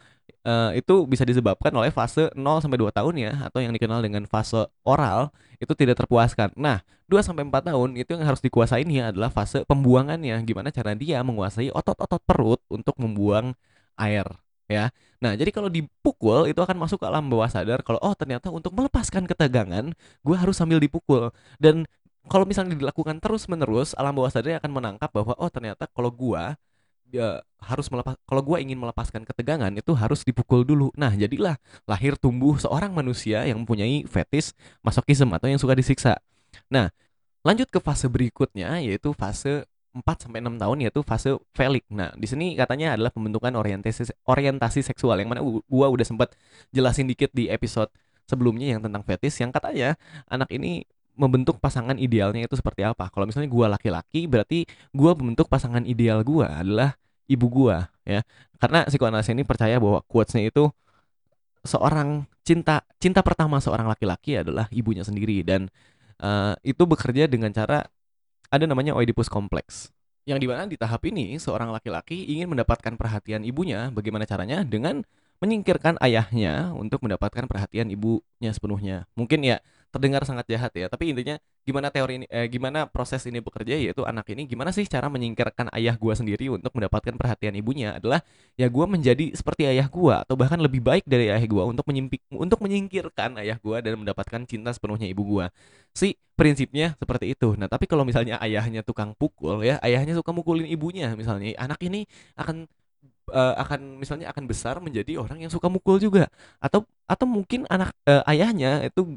[0.44, 4.24] uh, itu bisa disebabkan oleh fase 0 sampai 2 tahun ya atau yang dikenal dengan
[4.28, 6.52] fase oral itu tidak terpuaskan.
[6.56, 10.40] Nah, 2 sampai 4 tahun itu yang harus dikuasain ya adalah fase pembuangannya.
[10.44, 13.56] Gimana cara dia menguasai otot-otot perut untuk membuang
[13.96, 14.26] air
[14.68, 14.90] ya.
[15.20, 18.72] Nah, jadi kalau dipukul itu akan masuk ke alam bawah sadar kalau oh ternyata untuk
[18.76, 19.92] melepaskan ketegangan
[20.24, 21.84] gue harus sambil dipukul dan
[22.28, 26.56] kalau misalnya dilakukan terus-menerus alam bawah sadar akan menangkap bahwa oh ternyata kalau gua
[27.14, 30.90] ya harus melepas kalau gua ingin melepaskan ketegangan itu harus dipukul dulu.
[30.98, 31.54] Nah, jadilah
[31.86, 34.50] lahir tumbuh seorang manusia yang mempunyai fetis
[34.82, 36.18] masokisme atau yang suka disiksa.
[36.66, 36.90] Nah,
[37.46, 39.62] lanjut ke fase berikutnya yaitu fase
[39.94, 41.86] 4 sampai 6 tahun yaitu fase felik.
[41.86, 46.34] Nah, di sini katanya adalah pembentukan orientasi orientasi seksual yang mana gua udah sempat
[46.74, 47.94] jelasin dikit di episode
[48.26, 49.94] sebelumnya yang tentang fetis yang katanya
[50.26, 50.82] anak ini
[51.14, 53.06] membentuk pasangan idealnya itu seperti apa.
[53.06, 56.98] Kalau misalnya gua laki-laki berarti gua membentuk pasangan ideal gua adalah
[57.30, 58.22] ibu gua ya.
[58.60, 60.70] Karena psikoanalisis ini percaya bahwa quotesnya itu
[61.64, 65.72] seorang cinta cinta pertama seorang laki-laki adalah ibunya sendiri dan
[66.20, 67.88] uh, itu bekerja dengan cara
[68.52, 73.44] ada namanya Oedipus complex yang di mana di tahap ini seorang laki-laki ingin mendapatkan perhatian
[73.44, 73.92] ibunya.
[73.92, 74.64] Bagaimana caranya?
[74.64, 75.04] Dengan
[75.44, 79.04] menyingkirkan ayahnya untuk mendapatkan perhatian ibunya sepenuhnya.
[79.12, 79.60] Mungkin ya
[79.94, 80.90] terdengar sangat jahat ya.
[80.90, 84.82] Tapi intinya gimana teori ini eh, gimana proses ini bekerja yaitu anak ini gimana sih
[84.90, 88.20] cara menyingkirkan ayah gua sendiri untuk mendapatkan perhatian ibunya adalah
[88.58, 92.20] ya gua menjadi seperti ayah gua atau bahkan lebih baik dari ayah gua untuk menyimpik
[92.34, 95.54] untuk menyingkirkan ayah gua dan mendapatkan cinta sepenuhnya ibu gua.
[95.94, 97.54] Si prinsipnya seperti itu.
[97.54, 101.14] Nah tapi kalau misalnya ayahnya tukang pukul ya ayahnya suka mukulin ibunya.
[101.14, 102.66] Misalnya anak ini akan
[103.30, 106.28] uh, akan misalnya akan besar menjadi orang yang suka mukul juga.
[106.60, 109.16] Atau atau mungkin anak uh, ayahnya itu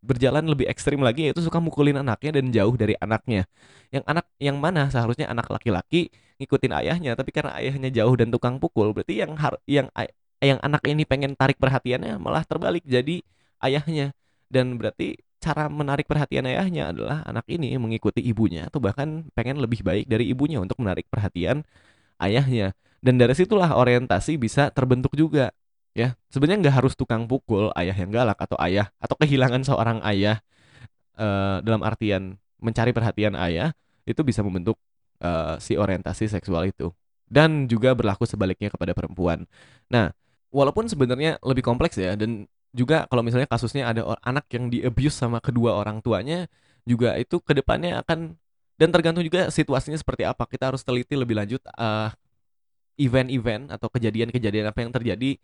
[0.00, 3.44] berjalan lebih ekstrim lagi yaitu suka mukulin anaknya dan jauh dari anaknya.
[3.92, 4.88] Yang anak yang mana?
[4.88, 6.08] Seharusnya anak laki-laki
[6.40, 9.92] ngikutin ayahnya tapi karena ayahnya jauh dan tukang pukul berarti yang har yang
[10.40, 13.20] yang anak ini pengen tarik perhatiannya malah terbalik jadi
[13.60, 14.16] ayahnya.
[14.50, 19.80] Dan berarti cara menarik perhatian ayahnya adalah anak ini mengikuti ibunya atau bahkan pengen lebih
[19.80, 21.62] baik dari ibunya untuk menarik perhatian
[22.20, 22.76] ayahnya.
[23.00, 25.54] Dan dari situlah orientasi bisa terbentuk juga
[25.96, 30.38] ya sebenarnya nggak harus tukang pukul ayah yang galak atau ayah atau kehilangan seorang ayah
[31.18, 33.74] uh, dalam artian mencari perhatian ayah
[34.06, 34.78] itu bisa membentuk
[35.22, 36.92] uh, si orientasi seksual itu.
[37.30, 39.46] Dan juga berlaku sebaliknya kepada perempuan.
[39.86, 40.10] Nah
[40.50, 45.14] walaupun sebenarnya lebih kompleks ya dan juga kalau misalnya kasusnya ada anak yang di abuse
[45.14, 46.46] sama kedua orang tuanya
[46.86, 48.34] juga itu ke depannya akan
[48.78, 50.46] dan tergantung juga situasinya seperti apa.
[50.48, 52.10] Kita harus teliti lebih lanjut uh,
[52.96, 55.36] event-event atau kejadian-kejadian apa yang terjadi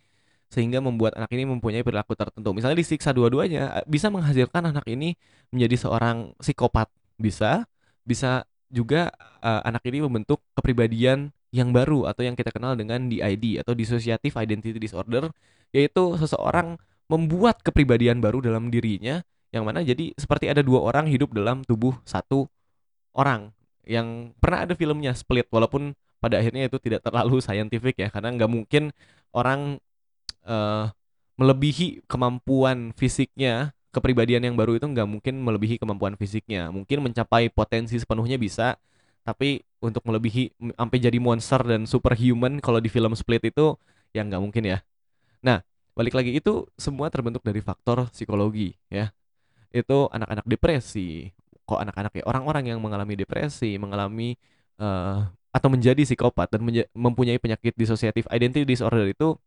[0.46, 2.54] sehingga membuat anak ini mempunyai perilaku tertentu.
[2.54, 5.18] Misalnya disiksa dua-duanya eh, bisa menghasilkan anak ini
[5.50, 6.88] menjadi seorang psikopat.
[7.16, 7.64] Bisa,
[8.04, 9.08] bisa juga
[9.40, 14.34] uh, anak ini membentuk kepribadian yang baru atau yang kita kenal dengan DID atau dissociative
[14.36, 15.30] identity disorder
[15.70, 19.22] yaitu seseorang membuat kepribadian baru dalam dirinya
[19.54, 22.50] yang mana jadi seperti ada dua orang hidup dalam tubuh satu
[23.14, 23.54] orang
[23.86, 28.50] yang pernah ada filmnya Split walaupun pada akhirnya itu tidak terlalu scientific ya karena nggak
[28.50, 28.90] mungkin
[29.32, 29.78] orang
[30.46, 30.88] uh,
[31.36, 36.68] melebihi kemampuan fisiknya kepribadian yang baru itu nggak mungkin melebihi kemampuan fisiknya.
[36.68, 38.76] Mungkin mencapai potensi sepenuhnya bisa
[39.26, 43.74] tapi untuk melebihi sampai jadi monster dan superhuman kalau di film Split itu
[44.14, 44.78] ya nggak mungkin ya.
[45.42, 45.64] Nah
[45.96, 49.10] balik lagi itu semua terbentuk dari faktor psikologi ya.
[49.72, 51.32] Itu anak-anak depresi.
[51.66, 54.38] Kok anak-anak ya orang-orang yang mengalami depresi mengalami
[54.78, 56.60] uh, atau menjadi psikopat dan
[56.92, 59.40] mempunyai penyakit dissociative identity disorder itu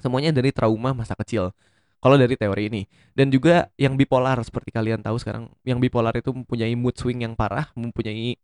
[0.00, 1.52] Semuanya dari trauma masa kecil.
[2.02, 2.82] Kalau dari teori ini.
[3.14, 7.38] Dan juga yang bipolar seperti kalian tahu sekarang, yang bipolar itu mempunyai mood swing yang
[7.38, 8.34] parah, mempunyai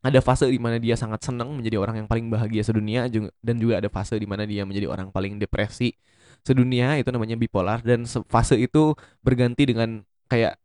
[0.00, 3.10] ada fase di mana dia sangat senang menjadi orang yang paling bahagia sedunia
[3.42, 5.98] dan juga ada fase di mana dia menjadi orang paling depresi
[6.46, 7.82] sedunia itu namanya bipolar.
[7.82, 10.56] Dan fase itu berganti dengan kayak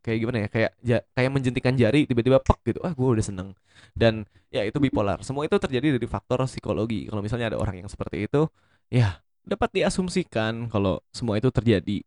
[0.00, 3.52] kayak gimana ya kayak ja, kayak menjentikan jari tiba-tiba pek gitu ah gue udah seneng.
[3.92, 5.20] Dan ya itu bipolar.
[5.20, 7.06] Semua itu terjadi dari faktor psikologi.
[7.06, 8.48] Kalau misalnya ada orang yang seperti itu
[8.88, 12.04] ya dapat diasumsikan kalau semua itu terjadi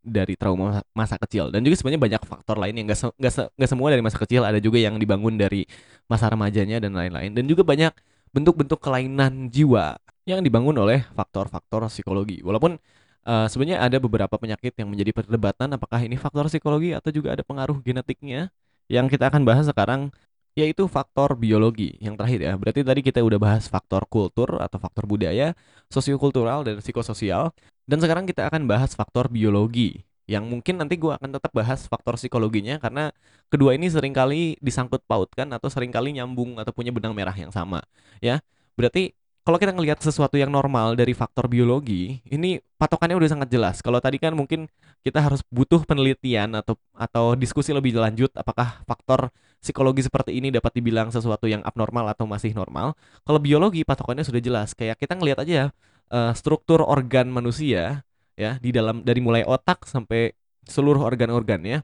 [0.00, 1.52] dari trauma masa kecil.
[1.52, 4.42] Dan juga sebenarnya banyak faktor lain yang gak, se gak, se semua dari masa kecil
[4.42, 5.68] ada juga yang dibangun dari
[6.08, 7.36] masa remajanya dan lain-lain.
[7.36, 7.92] Dan juga banyak
[8.32, 12.40] bentuk-bentuk kelainan jiwa yang dibangun oleh faktor-faktor psikologi.
[12.40, 12.80] Walaupun
[13.28, 17.44] uh, sebenarnya ada beberapa penyakit yang menjadi perdebatan apakah ini faktor psikologi atau juga ada
[17.44, 18.48] pengaruh genetiknya
[18.90, 20.10] yang kita akan bahas sekarang
[20.58, 22.52] yaitu faktor biologi yang terakhir ya.
[22.58, 25.54] Berarti tadi kita udah bahas faktor kultur atau faktor budaya,
[25.92, 27.54] sosiokultural dan psikososial.
[27.86, 32.14] Dan sekarang kita akan bahas faktor biologi yang mungkin nanti gue akan tetap bahas faktor
[32.14, 33.10] psikologinya karena
[33.50, 37.50] kedua ini sering kali disangkut pautkan atau sering kali nyambung atau punya benang merah yang
[37.50, 37.82] sama
[38.22, 38.38] ya.
[38.78, 39.10] Berarti
[39.40, 43.80] kalau kita ngelihat sesuatu yang normal dari faktor biologi, ini patokannya udah sangat jelas.
[43.80, 44.68] Kalau tadi kan mungkin
[45.00, 50.76] kita harus butuh penelitian atau atau diskusi lebih lanjut apakah faktor psikologi seperti ini dapat
[50.76, 52.92] dibilang sesuatu yang abnormal atau masih normal.
[53.24, 54.76] Kalau biologi patokannya sudah jelas.
[54.76, 55.72] Kayak kita ngelihat aja
[56.12, 58.04] uh, struktur organ manusia
[58.36, 60.32] ya di dalam dari mulai otak sampai
[60.68, 61.80] seluruh organ-organnya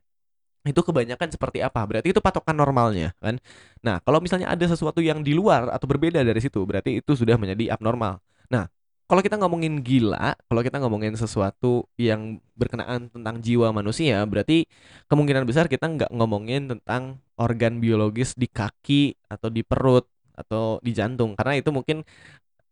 [0.66, 1.80] itu kebanyakan seperti apa?
[1.86, 3.38] Berarti itu patokan normalnya kan.
[3.80, 7.38] Nah, kalau misalnya ada sesuatu yang di luar atau berbeda dari situ, berarti itu sudah
[7.38, 8.20] menjadi abnormal.
[8.50, 8.68] Nah,
[9.06, 14.66] kalau kita ngomongin gila, kalau kita ngomongin sesuatu yang berkenaan tentang jiwa manusia, berarti
[15.06, 20.90] kemungkinan besar kita nggak ngomongin tentang organ biologis di kaki atau di perut atau di
[20.90, 22.02] jantung, karena itu mungkin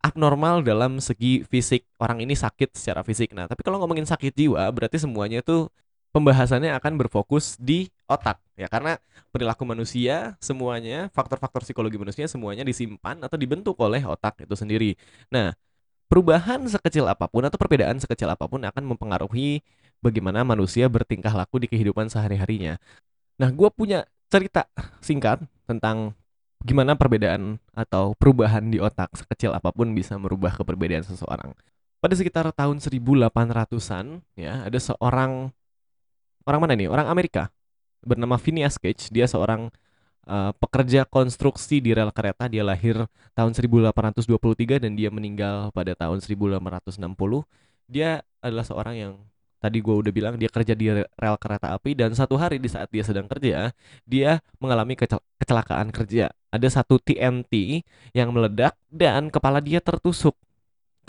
[0.05, 3.33] abnormal dalam segi fisik orang ini sakit secara fisik.
[3.33, 5.73] Nah, tapi kalau ngomongin sakit jiwa, berarti semuanya tuh
[6.15, 8.95] pembahasannya akan berfokus di otak ya karena
[9.35, 14.95] perilaku manusia semuanya faktor-faktor psikologi manusia semuanya disimpan atau dibentuk oleh otak itu sendiri.
[15.27, 15.51] Nah,
[16.07, 19.59] perubahan sekecil apa pun atau perbedaan sekecil apa pun akan mempengaruhi
[19.99, 22.79] bagaimana manusia bertingkah laku di kehidupan sehari-harinya.
[23.35, 24.71] Nah, gue punya cerita
[25.03, 26.15] singkat tentang
[26.63, 31.51] gimana perbedaan atau perubahan di otak sekecil apa pun bisa merubah keperbedaan seseorang.
[31.99, 35.51] Pada sekitar tahun 1800-an ya, ada seorang
[36.45, 36.89] orang mana nih?
[36.89, 37.49] Orang Amerika
[38.05, 39.09] bernama Phineas Gage.
[39.09, 39.73] Dia seorang
[40.29, 42.45] uh, pekerja konstruksi di rel kereta.
[42.47, 46.61] Dia lahir tahun 1823 dan dia meninggal pada tahun 1860.
[47.89, 49.13] Dia adalah seorang yang
[49.65, 52.85] tadi gue udah bilang dia kerja di rel kereta api dan satu hari di saat
[52.93, 53.73] dia sedang kerja
[54.05, 54.93] dia mengalami
[55.41, 57.81] kecelakaan kerja ada satu TNT
[58.13, 60.37] yang meledak dan kepala dia tertusuk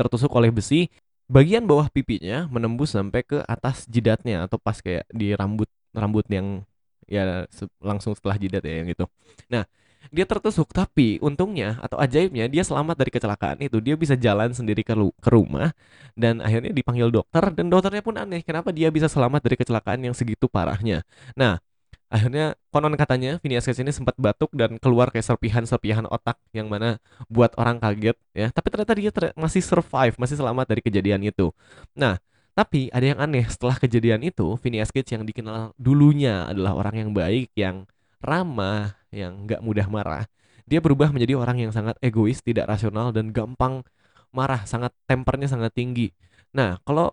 [0.01, 0.89] tertusuk oleh besi
[1.27, 6.63] bagian bawah pipinya menembus sampai ke atas jidatnya atau pas kayak di rambut rambut yang
[7.07, 7.47] ya
[7.83, 9.05] langsung setelah jidat ya yang itu.
[9.51, 9.67] Nah,
[10.11, 13.79] dia tertusuk tapi untungnya atau ajaibnya dia selamat dari kecelakaan itu.
[13.83, 15.75] Dia bisa jalan sendiri ke, ke rumah
[16.15, 20.15] dan akhirnya dipanggil dokter dan dokternya pun aneh kenapa dia bisa selamat dari kecelakaan yang
[20.15, 21.03] segitu parahnya.
[21.35, 21.59] Nah,
[22.07, 27.03] akhirnya konon katanya Phineas Gage ini sempat batuk dan keluar kayak serpihan-serpihan otak yang mana
[27.27, 28.49] buat orang kaget ya.
[28.55, 31.51] Tapi ternyata dia ter masih survive masih selamat dari kejadian itu.
[31.99, 32.23] Nah
[32.57, 37.11] tapi ada yang aneh setelah kejadian itu Phineas Gage yang dikenal dulunya adalah orang yang
[37.13, 37.85] baik yang
[38.23, 40.25] ramah yang nggak mudah marah.
[40.67, 43.87] Dia berubah menjadi orang yang sangat egois tidak rasional dan gampang
[44.35, 46.11] marah sangat tempernya sangat tinggi.
[46.55, 47.13] Nah kalau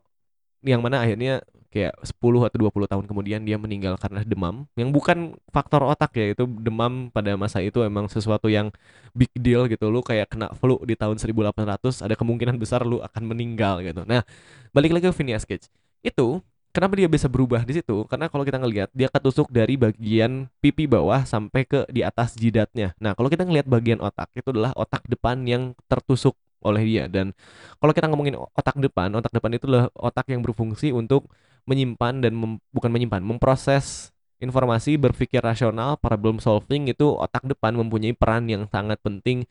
[0.63, 5.33] yang mana akhirnya kayak 10 atau 20 tahun kemudian dia meninggal karena demam yang bukan
[5.49, 8.69] faktor otak ya itu demam pada masa itu emang sesuatu yang
[9.17, 9.89] big deal gitu.
[9.89, 14.05] Lu kayak kena flu di tahun 1800 ada kemungkinan besar lu akan meninggal gitu.
[14.05, 14.21] Nah
[14.69, 15.73] balik lagi ke Phineas Gage.
[16.05, 18.05] Itu kenapa dia bisa berubah di situ?
[18.05, 22.93] Karena kalau kita ngelihat dia ketusuk dari bagian pipi bawah sampai ke di atas jidatnya.
[23.01, 27.35] Nah kalau kita ngelihat bagian otak itu adalah otak depan yang tertusuk oleh dia dan
[27.77, 31.27] kalau kita ngomongin otak depan otak depan itu adalah otak yang berfungsi untuk
[31.63, 34.11] menyimpan dan mem, bukan menyimpan, memproses
[34.43, 39.47] informasi berpikir rasional, problem solving itu otak depan mempunyai peran yang sangat penting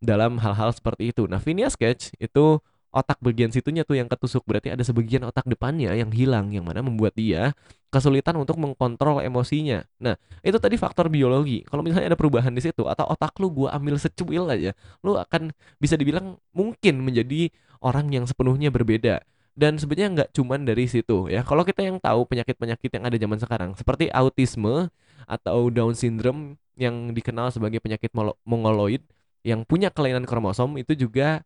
[0.00, 1.28] dalam hal-hal seperti itu.
[1.28, 5.94] Nah, Phineas Sketch itu otak bagian situnya tuh yang ketusuk berarti ada sebagian otak depannya
[5.94, 7.54] yang hilang yang mana membuat dia
[7.90, 9.82] kesulitan untuk mengkontrol emosinya.
[9.98, 10.14] Nah,
[10.46, 11.66] itu tadi faktor biologi.
[11.66, 14.70] Kalau misalnya ada perubahan di situ atau otak lu gua ambil secuil aja,
[15.02, 15.50] lu akan
[15.82, 17.50] bisa dibilang mungkin menjadi
[17.82, 19.22] orang yang sepenuhnya berbeda
[19.58, 23.38] dan sebenarnya nggak cuman dari situ ya kalau kita yang tahu penyakit-penyakit yang ada zaman
[23.40, 24.88] sekarang seperti autisme
[25.26, 28.08] atau Down syndrome yang dikenal sebagai penyakit
[28.46, 29.04] mongoloid
[29.44, 31.44] yang punya kelainan kromosom itu juga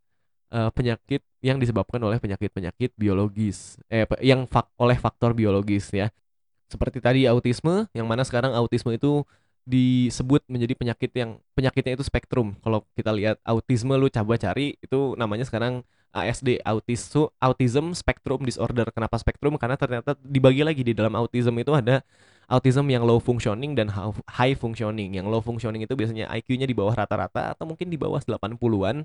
[0.54, 3.76] uh, penyakit yang disebabkan oleh penyakit-penyakit biologis.
[3.90, 6.14] Eh yang fak oleh faktor biologis ya.
[6.70, 9.26] Seperti tadi autisme yang mana sekarang autisme itu
[9.66, 12.56] disebut menjadi penyakit yang penyakitnya itu spektrum.
[12.62, 15.82] Kalau kita lihat autisme lu coba cari itu namanya sekarang
[16.14, 18.86] ASD autism autism spectrum disorder.
[18.94, 19.58] Kenapa spektrum?
[19.58, 22.06] Karena ternyata dibagi lagi di dalam autism itu ada
[22.46, 23.90] autism yang low functioning dan
[24.30, 25.16] high functioning.
[25.16, 29.02] Yang low functioning itu biasanya IQ-nya di bawah rata-rata atau mungkin di bawah 80-an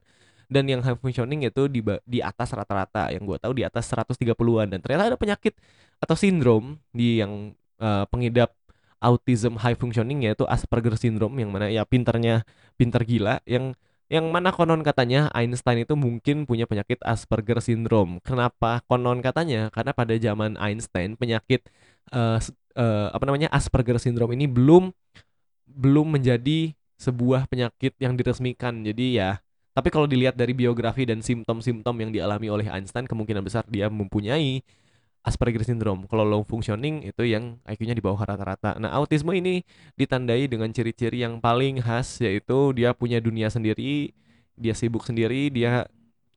[0.49, 4.67] dan yang high functioning itu di di atas rata-rata yang gue tahu di atas 130-an
[4.73, 5.53] dan ternyata ada penyakit
[6.01, 8.57] atau sindrom di yang uh, pengidap
[8.99, 12.43] autism high functioning yaitu Asperger syndrome yang mana ya pinternya
[12.75, 13.77] pinter gila yang
[14.09, 18.17] yang mana konon katanya Einstein itu mungkin punya penyakit Asperger syndrome.
[18.25, 19.69] Kenapa konon katanya?
[19.69, 21.69] Karena pada zaman Einstein penyakit
[22.09, 22.41] uh,
[22.73, 24.89] uh, apa namanya Asperger syndrome ini belum
[25.69, 28.81] belum menjadi sebuah penyakit yang diresmikan.
[28.81, 29.37] Jadi ya,
[29.79, 34.59] tapi kalau dilihat dari biografi dan simptom-simptom yang dialami oleh Einstein, kemungkinan besar dia mempunyai
[35.23, 36.03] Asperger syndrome.
[36.11, 38.75] Kalau low functioning itu yang IQ-nya di bawah rata-rata.
[38.75, 39.63] Nah, autisme ini
[39.95, 44.11] ditandai dengan ciri-ciri yang paling khas yaitu dia punya dunia sendiri,
[44.59, 45.87] dia sibuk sendiri, dia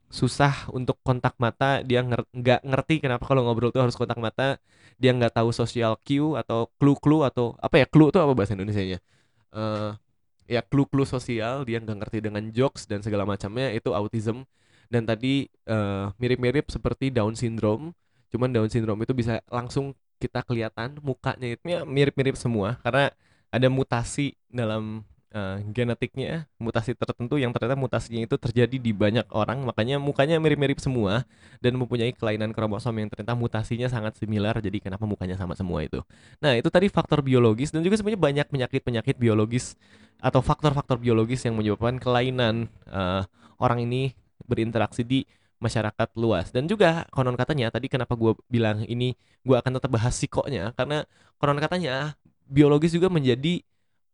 [0.07, 4.59] susah untuk kontak mata, dia nggak ngerti kenapa kalau ngobrol tuh harus kontak mata,
[5.01, 9.01] dia nggak tahu social cue atau clue-clue atau apa ya clue itu apa bahasa Indonesia-nya?
[9.49, 9.97] Uh,
[10.45, 14.47] ya clue-clue sosial, dia nggak ngerti dengan jokes dan segala macamnya itu autism.
[14.91, 17.97] Dan tadi mirip mirip-mirip seperti Down syndrome
[18.33, 23.13] Cuman Down syndrome itu bisa langsung kita kelihatan mukanya itu ya mirip-mirip semua karena
[23.53, 29.61] ada mutasi dalam uh, genetiknya mutasi tertentu yang ternyata mutasinya itu terjadi di banyak orang
[29.67, 31.27] makanya mukanya mirip-mirip semua
[31.59, 35.99] dan mempunyai kelainan kromosom yang ternyata mutasinya sangat similar jadi kenapa mukanya sama semua itu
[36.39, 39.75] nah itu tadi faktor biologis dan juga sebenarnya banyak penyakit-penyakit biologis
[40.23, 43.27] atau faktor-faktor biologis yang menyebabkan kelainan uh,
[43.59, 44.15] orang ini
[44.47, 45.27] berinteraksi di
[45.59, 50.15] masyarakat luas dan juga konon katanya tadi kenapa gue bilang ini gue akan tetap bahas
[50.15, 51.03] psikonya karena
[51.39, 52.15] konon katanya
[52.47, 53.63] biologis juga menjadi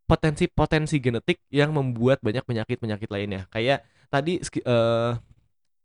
[0.09, 3.45] potensi-potensi genetik yang membuat banyak penyakit-penyakit lainnya.
[3.53, 5.13] Kayak tadi uh,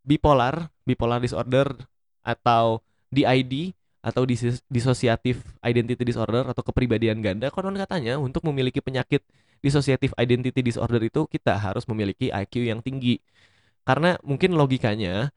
[0.01, 1.77] bipolar, bipolar disorder
[2.25, 2.81] atau
[3.13, 4.25] DID atau
[4.69, 9.25] dissociative identity disorder atau kepribadian ganda konon katanya untuk memiliki penyakit
[9.65, 13.25] dissociative identity disorder itu kita harus memiliki IQ yang tinggi.
[13.89, 15.33] Karena mungkin logikanya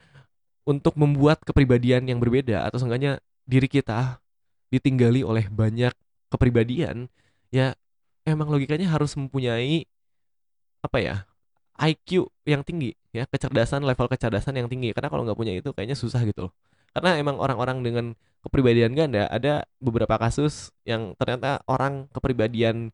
[0.67, 4.19] untuk membuat kepribadian yang berbeda atau seenggaknya diri kita
[4.67, 5.95] ditinggali oleh banyak
[6.27, 7.07] kepribadian
[7.55, 7.71] ya
[8.27, 9.87] emang logikanya harus mempunyai
[10.83, 11.15] apa ya
[11.79, 15.95] IQ yang tinggi ya kecerdasan level kecerdasan yang tinggi karena kalau nggak punya itu kayaknya
[15.95, 16.53] susah gitu loh
[16.91, 18.05] karena emang orang-orang dengan
[18.43, 22.91] kepribadian ganda ada beberapa kasus yang ternyata orang kepribadian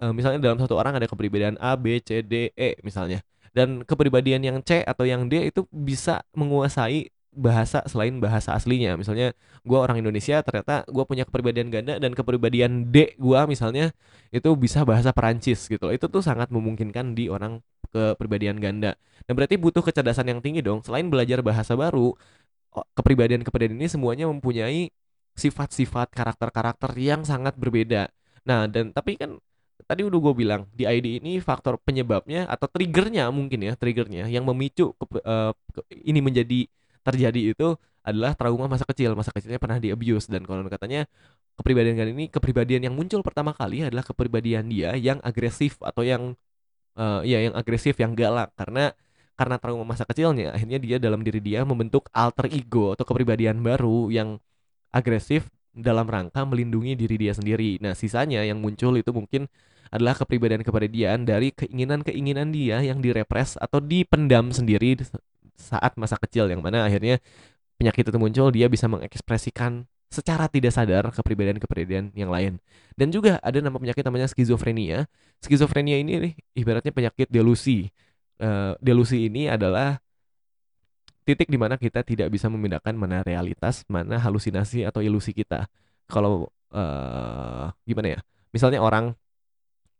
[0.00, 3.20] e, misalnya dalam satu orang ada kepribadian A B C D E misalnya.
[3.52, 8.96] Dan kepribadian yang C atau yang D itu bisa menguasai bahasa selain bahasa aslinya.
[9.00, 9.32] Misalnya
[9.64, 13.92] gue orang Indonesia ternyata gue punya kepribadian ganda dan kepribadian D gue misalnya
[14.32, 18.96] itu bisa bahasa Perancis gitu itu tuh sangat memungkinkan di orang kepribadian ganda.
[19.24, 20.84] Dan berarti butuh kecerdasan yang tinggi dong.
[20.84, 22.16] Selain belajar bahasa baru
[22.96, 24.88] kepribadian-kepribadian ini semuanya mempunyai
[25.36, 28.12] sifat-sifat karakter-karakter yang sangat berbeda.
[28.44, 29.40] Nah dan tapi kan
[29.84, 34.46] tadi udah gue bilang di ID ini faktor penyebabnya atau triggernya mungkin ya triggernya yang
[34.46, 36.66] memicu ke, uh, ke, ini menjadi
[37.02, 41.06] terjadi itu adalah trauma masa kecil masa kecilnya pernah di abuse dan konon katanya
[41.54, 46.34] kepribadian kali ini kepribadian yang muncul pertama kali adalah kepribadian dia yang agresif atau yang
[46.98, 48.90] uh, ya yang agresif yang galak karena
[49.38, 54.10] karena trauma masa kecilnya akhirnya dia dalam diri dia membentuk alter ego atau kepribadian baru
[54.10, 54.38] yang
[54.92, 57.80] agresif dalam rangka melindungi diri dia sendiri.
[57.80, 59.48] Nah, sisanya yang muncul itu mungkin
[59.92, 64.96] adalah kepribadian-kepribadian dari keinginan-keinginan dia yang direpres atau dipendam sendiri
[65.54, 67.20] saat masa kecil yang mana akhirnya
[67.76, 72.60] penyakit itu muncul dia bisa mengekspresikan secara tidak sadar kepribadian-kepribadian yang lain.
[72.92, 75.08] Dan juga ada nama penyakit namanya skizofrenia.
[75.40, 77.88] Skizofrenia ini nih, ibaratnya penyakit delusi.
[78.36, 79.96] Uh, delusi ini adalah
[81.24, 85.64] titik di mana kita tidak bisa membedakan mana realitas, mana halusinasi atau ilusi kita.
[86.12, 88.20] Kalau uh, gimana ya?
[88.52, 89.16] Misalnya orang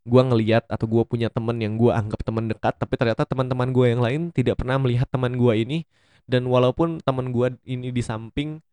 [0.03, 3.85] gue ngeliat atau gue punya temen yang gue anggap teman dekat tapi ternyata teman-teman gue
[3.87, 5.79] yang lain tidak pernah melihat teman gue ini.
[6.23, 8.63] Dan walaupun teman gue ini di samping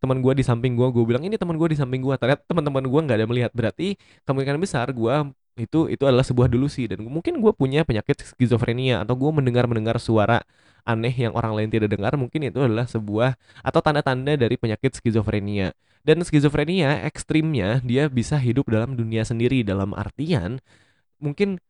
[0.00, 2.84] teman gue di samping gue gue bilang ini teman gue di samping gue ternyata teman-teman
[2.88, 3.52] gue nggak ada melihat.
[3.52, 3.96] Berarti
[4.28, 5.14] kemungkinan besar gue
[5.60, 6.88] itu itu adalah sebuah delusi.
[6.88, 10.40] Dan mungkin gue punya penyakit skizofrenia atau gue mendengar mendengar suara
[10.84, 15.72] aneh yang orang lain tidak dengar mungkin itu adalah sebuah atau tanda-tanda dari penyakit skizofrenia
[16.04, 20.58] dan skizofrenia ekstrimnya dia bisa hidup dalam dunia sendiri dalam artian
[21.20, 21.60] mungkin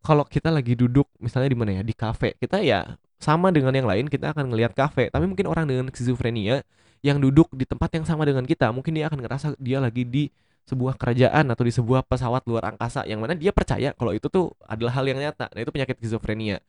[0.00, 3.88] kalau kita lagi duduk misalnya di mana ya di kafe kita ya sama dengan yang
[3.88, 6.64] lain kita akan ngelihat kafe tapi mungkin orang dengan skizofrenia
[7.00, 10.24] yang duduk di tempat yang sama dengan kita mungkin dia akan ngerasa dia lagi di
[10.70, 14.54] sebuah kerajaan atau di sebuah pesawat luar angkasa yang mana dia percaya kalau itu tuh
[14.62, 15.50] adalah hal yang nyata.
[15.50, 16.62] Nah, itu penyakit skizofrenia.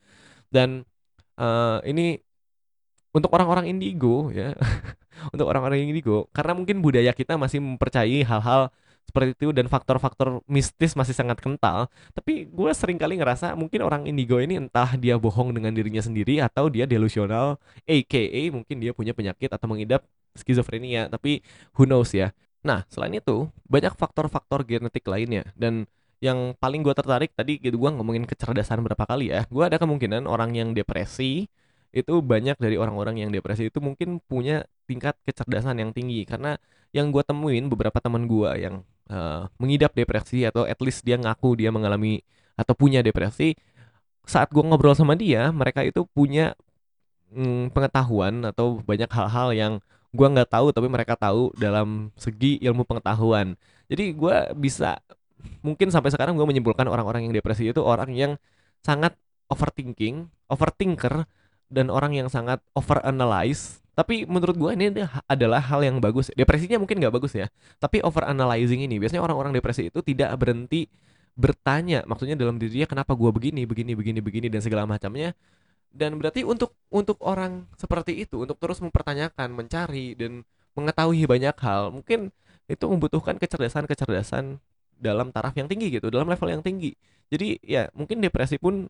[0.50, 0.84] Dan
[1.38, 2.20] uh, ini
[3.12, 4.56] untuk orang-orang indigo ya.
[5.36, 10.96] untuk orang-orang indigo karena mungkin budaya kita masih mempercayai hal-hal seperti itu dan faktor-faktor mistis
[10.96, 15.52] masih sangat kental tapi gue sering kali ngerasa mungkin orang indigo ini entah dia bohong
[15.52, 21.44] dengan dirinya sendiri atau dia delusional aka mungkin dia punya penyakit atau mengidap skizofrenia tapi
[21.76, 25.50] who knows ya Nah, selain itu, banyak faktor-faktor genetik lainnya.
[25.58, 25.90] Dan
[26.22, 29.50] yang paling gue tertarik tadi gitu gue ngomongin kecerdasan berapa kali ya.
[29.50, 31.50] Gue ada kemungkinan orang yang depresi
[31.92, 36.56] itu banyak dari orang-orang yang depresi itu mungkin punya tingkat kecerdasan yang tinggi karena
[36.96, 38.76] yang gue temuin beberapa teman gue yang
[39.12, 42.24] uh, mengidap depresi atau at least dia ngaku dia mengalami
[42.56, 43.60] atau punya depresi
[44.24, 46.56] saat gue ngobrol sama dia mereka itu punya
[47.36, 49.74] mm, pengetahuan atau banyak hal-hal yang
[50.12, 53.56] gue nggak tahu tapi mereka tahu dalam segi ilmu pengetahuan
[53.88, 55.00] jadi gue bisa
[55.62, 58.36] mungkin sampai sekarang gue menyimpulkan orang-orang yang depresi itu orang yang
[58.82, 59.14] sangat
[59.52, 61.28] overthinking overthinker
[61.72, 63.80] dan orang yang sangat overanalyze.
[63.92, 64.88] Tapi menurut gue ini
[65.28, 66.32] adalah hal yang bagus.
[66.32, 67.48] Depresinya mungkin nggak bagus ya
[67.80, 70.88] tapi overanalyzing ini biasanya orang-orang depresi itu tidak berhenti
[71.32, 75.36] bertanya maksudnya dalam dirinya kenapa gue begini begini begini begini dan segala macamnya.
[75.92, 81.92] Dan berarti untuk untuk orang seperti itu untuk terus mempertanyakan mencari dan mengetahui banyak hal
[81.92, 82.32] mungkin
[82.72, 84.56] itu membutuhkan kecerdasan-kecerdasan
[85.02, 86.94] dalam taraf yang tinggi gitu, dalam level yang tinggi.
[87.34, 88.86] Jadi ya mungkin depresi pun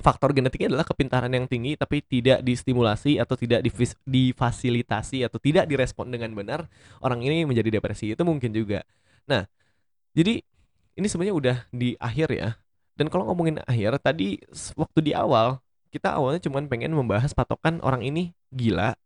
[0.00, 3.60] faktor genetiknya adalah kepintaran yang tinggi tapi tidak distimulasi atau tidak
[4.08, 6.66] difasilitasi atau tidak direspon dengan benar
[7.04, 8.80] orang ini menjadi depresi itu mungkin juga.
[9.28, 9.44] Nah,
[10.16, 10.40] jadi
[10.96, 12.56] ini sebenarnya udah di akhir ya.
[12.96, 14.40] Dan kalau ngomongin akhir tadi
[14.76, 15.60] waktu di awal
[15.92, 18.96] kita awalnya cuman pengen membahas patokan orang ini gila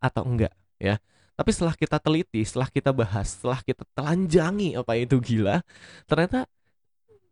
[0.00, 0.98] atau enggak ya.
[1.38, 5.62] Tapi setelah kita teliti, setelah kita bahas, setelah kita telanjangi apa itu gila,
[6.10, 6.50] ternyata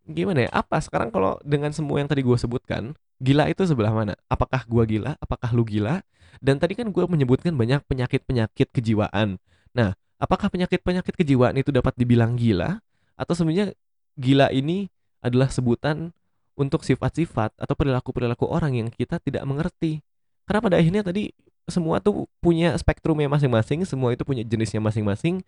[0.07, 0.49] gimana ya?
[0.55, 4.15] Apa sekarang kalau dengan semua yang tadi gue sebutkan, gila itu sebelah mana?
[4.31, 5.19] Apakah gua gila?
[5.19, 5.99] Apakah lu gila?
[6.39, 9.43] Dan tadi kan gue menyebutkan banyak penyakit-penyakit kejiwaan.
[9.75, 12.79] Nah, apakah penyakit-penyakit kejiwaan itu dapat dibilang gila?
[13.19, 13.75] Atau sebenarnya
[14.15, 14.87] gila ini
[15.19, 16.15] adalah sebutan
[16.55, 19.99] untuk sifat-sifat atau perilaku-perilaku orang yang kita tidak mengerti?
[20.47, 21.35] Karena pada akhirnya tadi
[21.67, 25.43] semua tuh punya spektrumnya masing-masing, semua itu punya jenisnya masing-masing.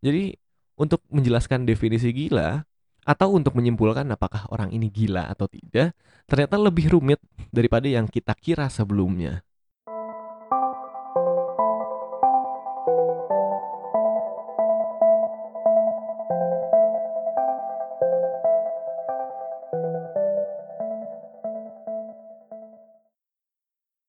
[0.00, 0.38] Jadi
[0.74, 2.66] untuk menjelaskan definisi gila
[3.04, 5.92] atau untuk menyimpulkan apakah orang ini gila atau tidak,
[6.24, 7.20] ternyata lebih rumit
[7.52, 9.44] daripada yang kita kira sebelumnya.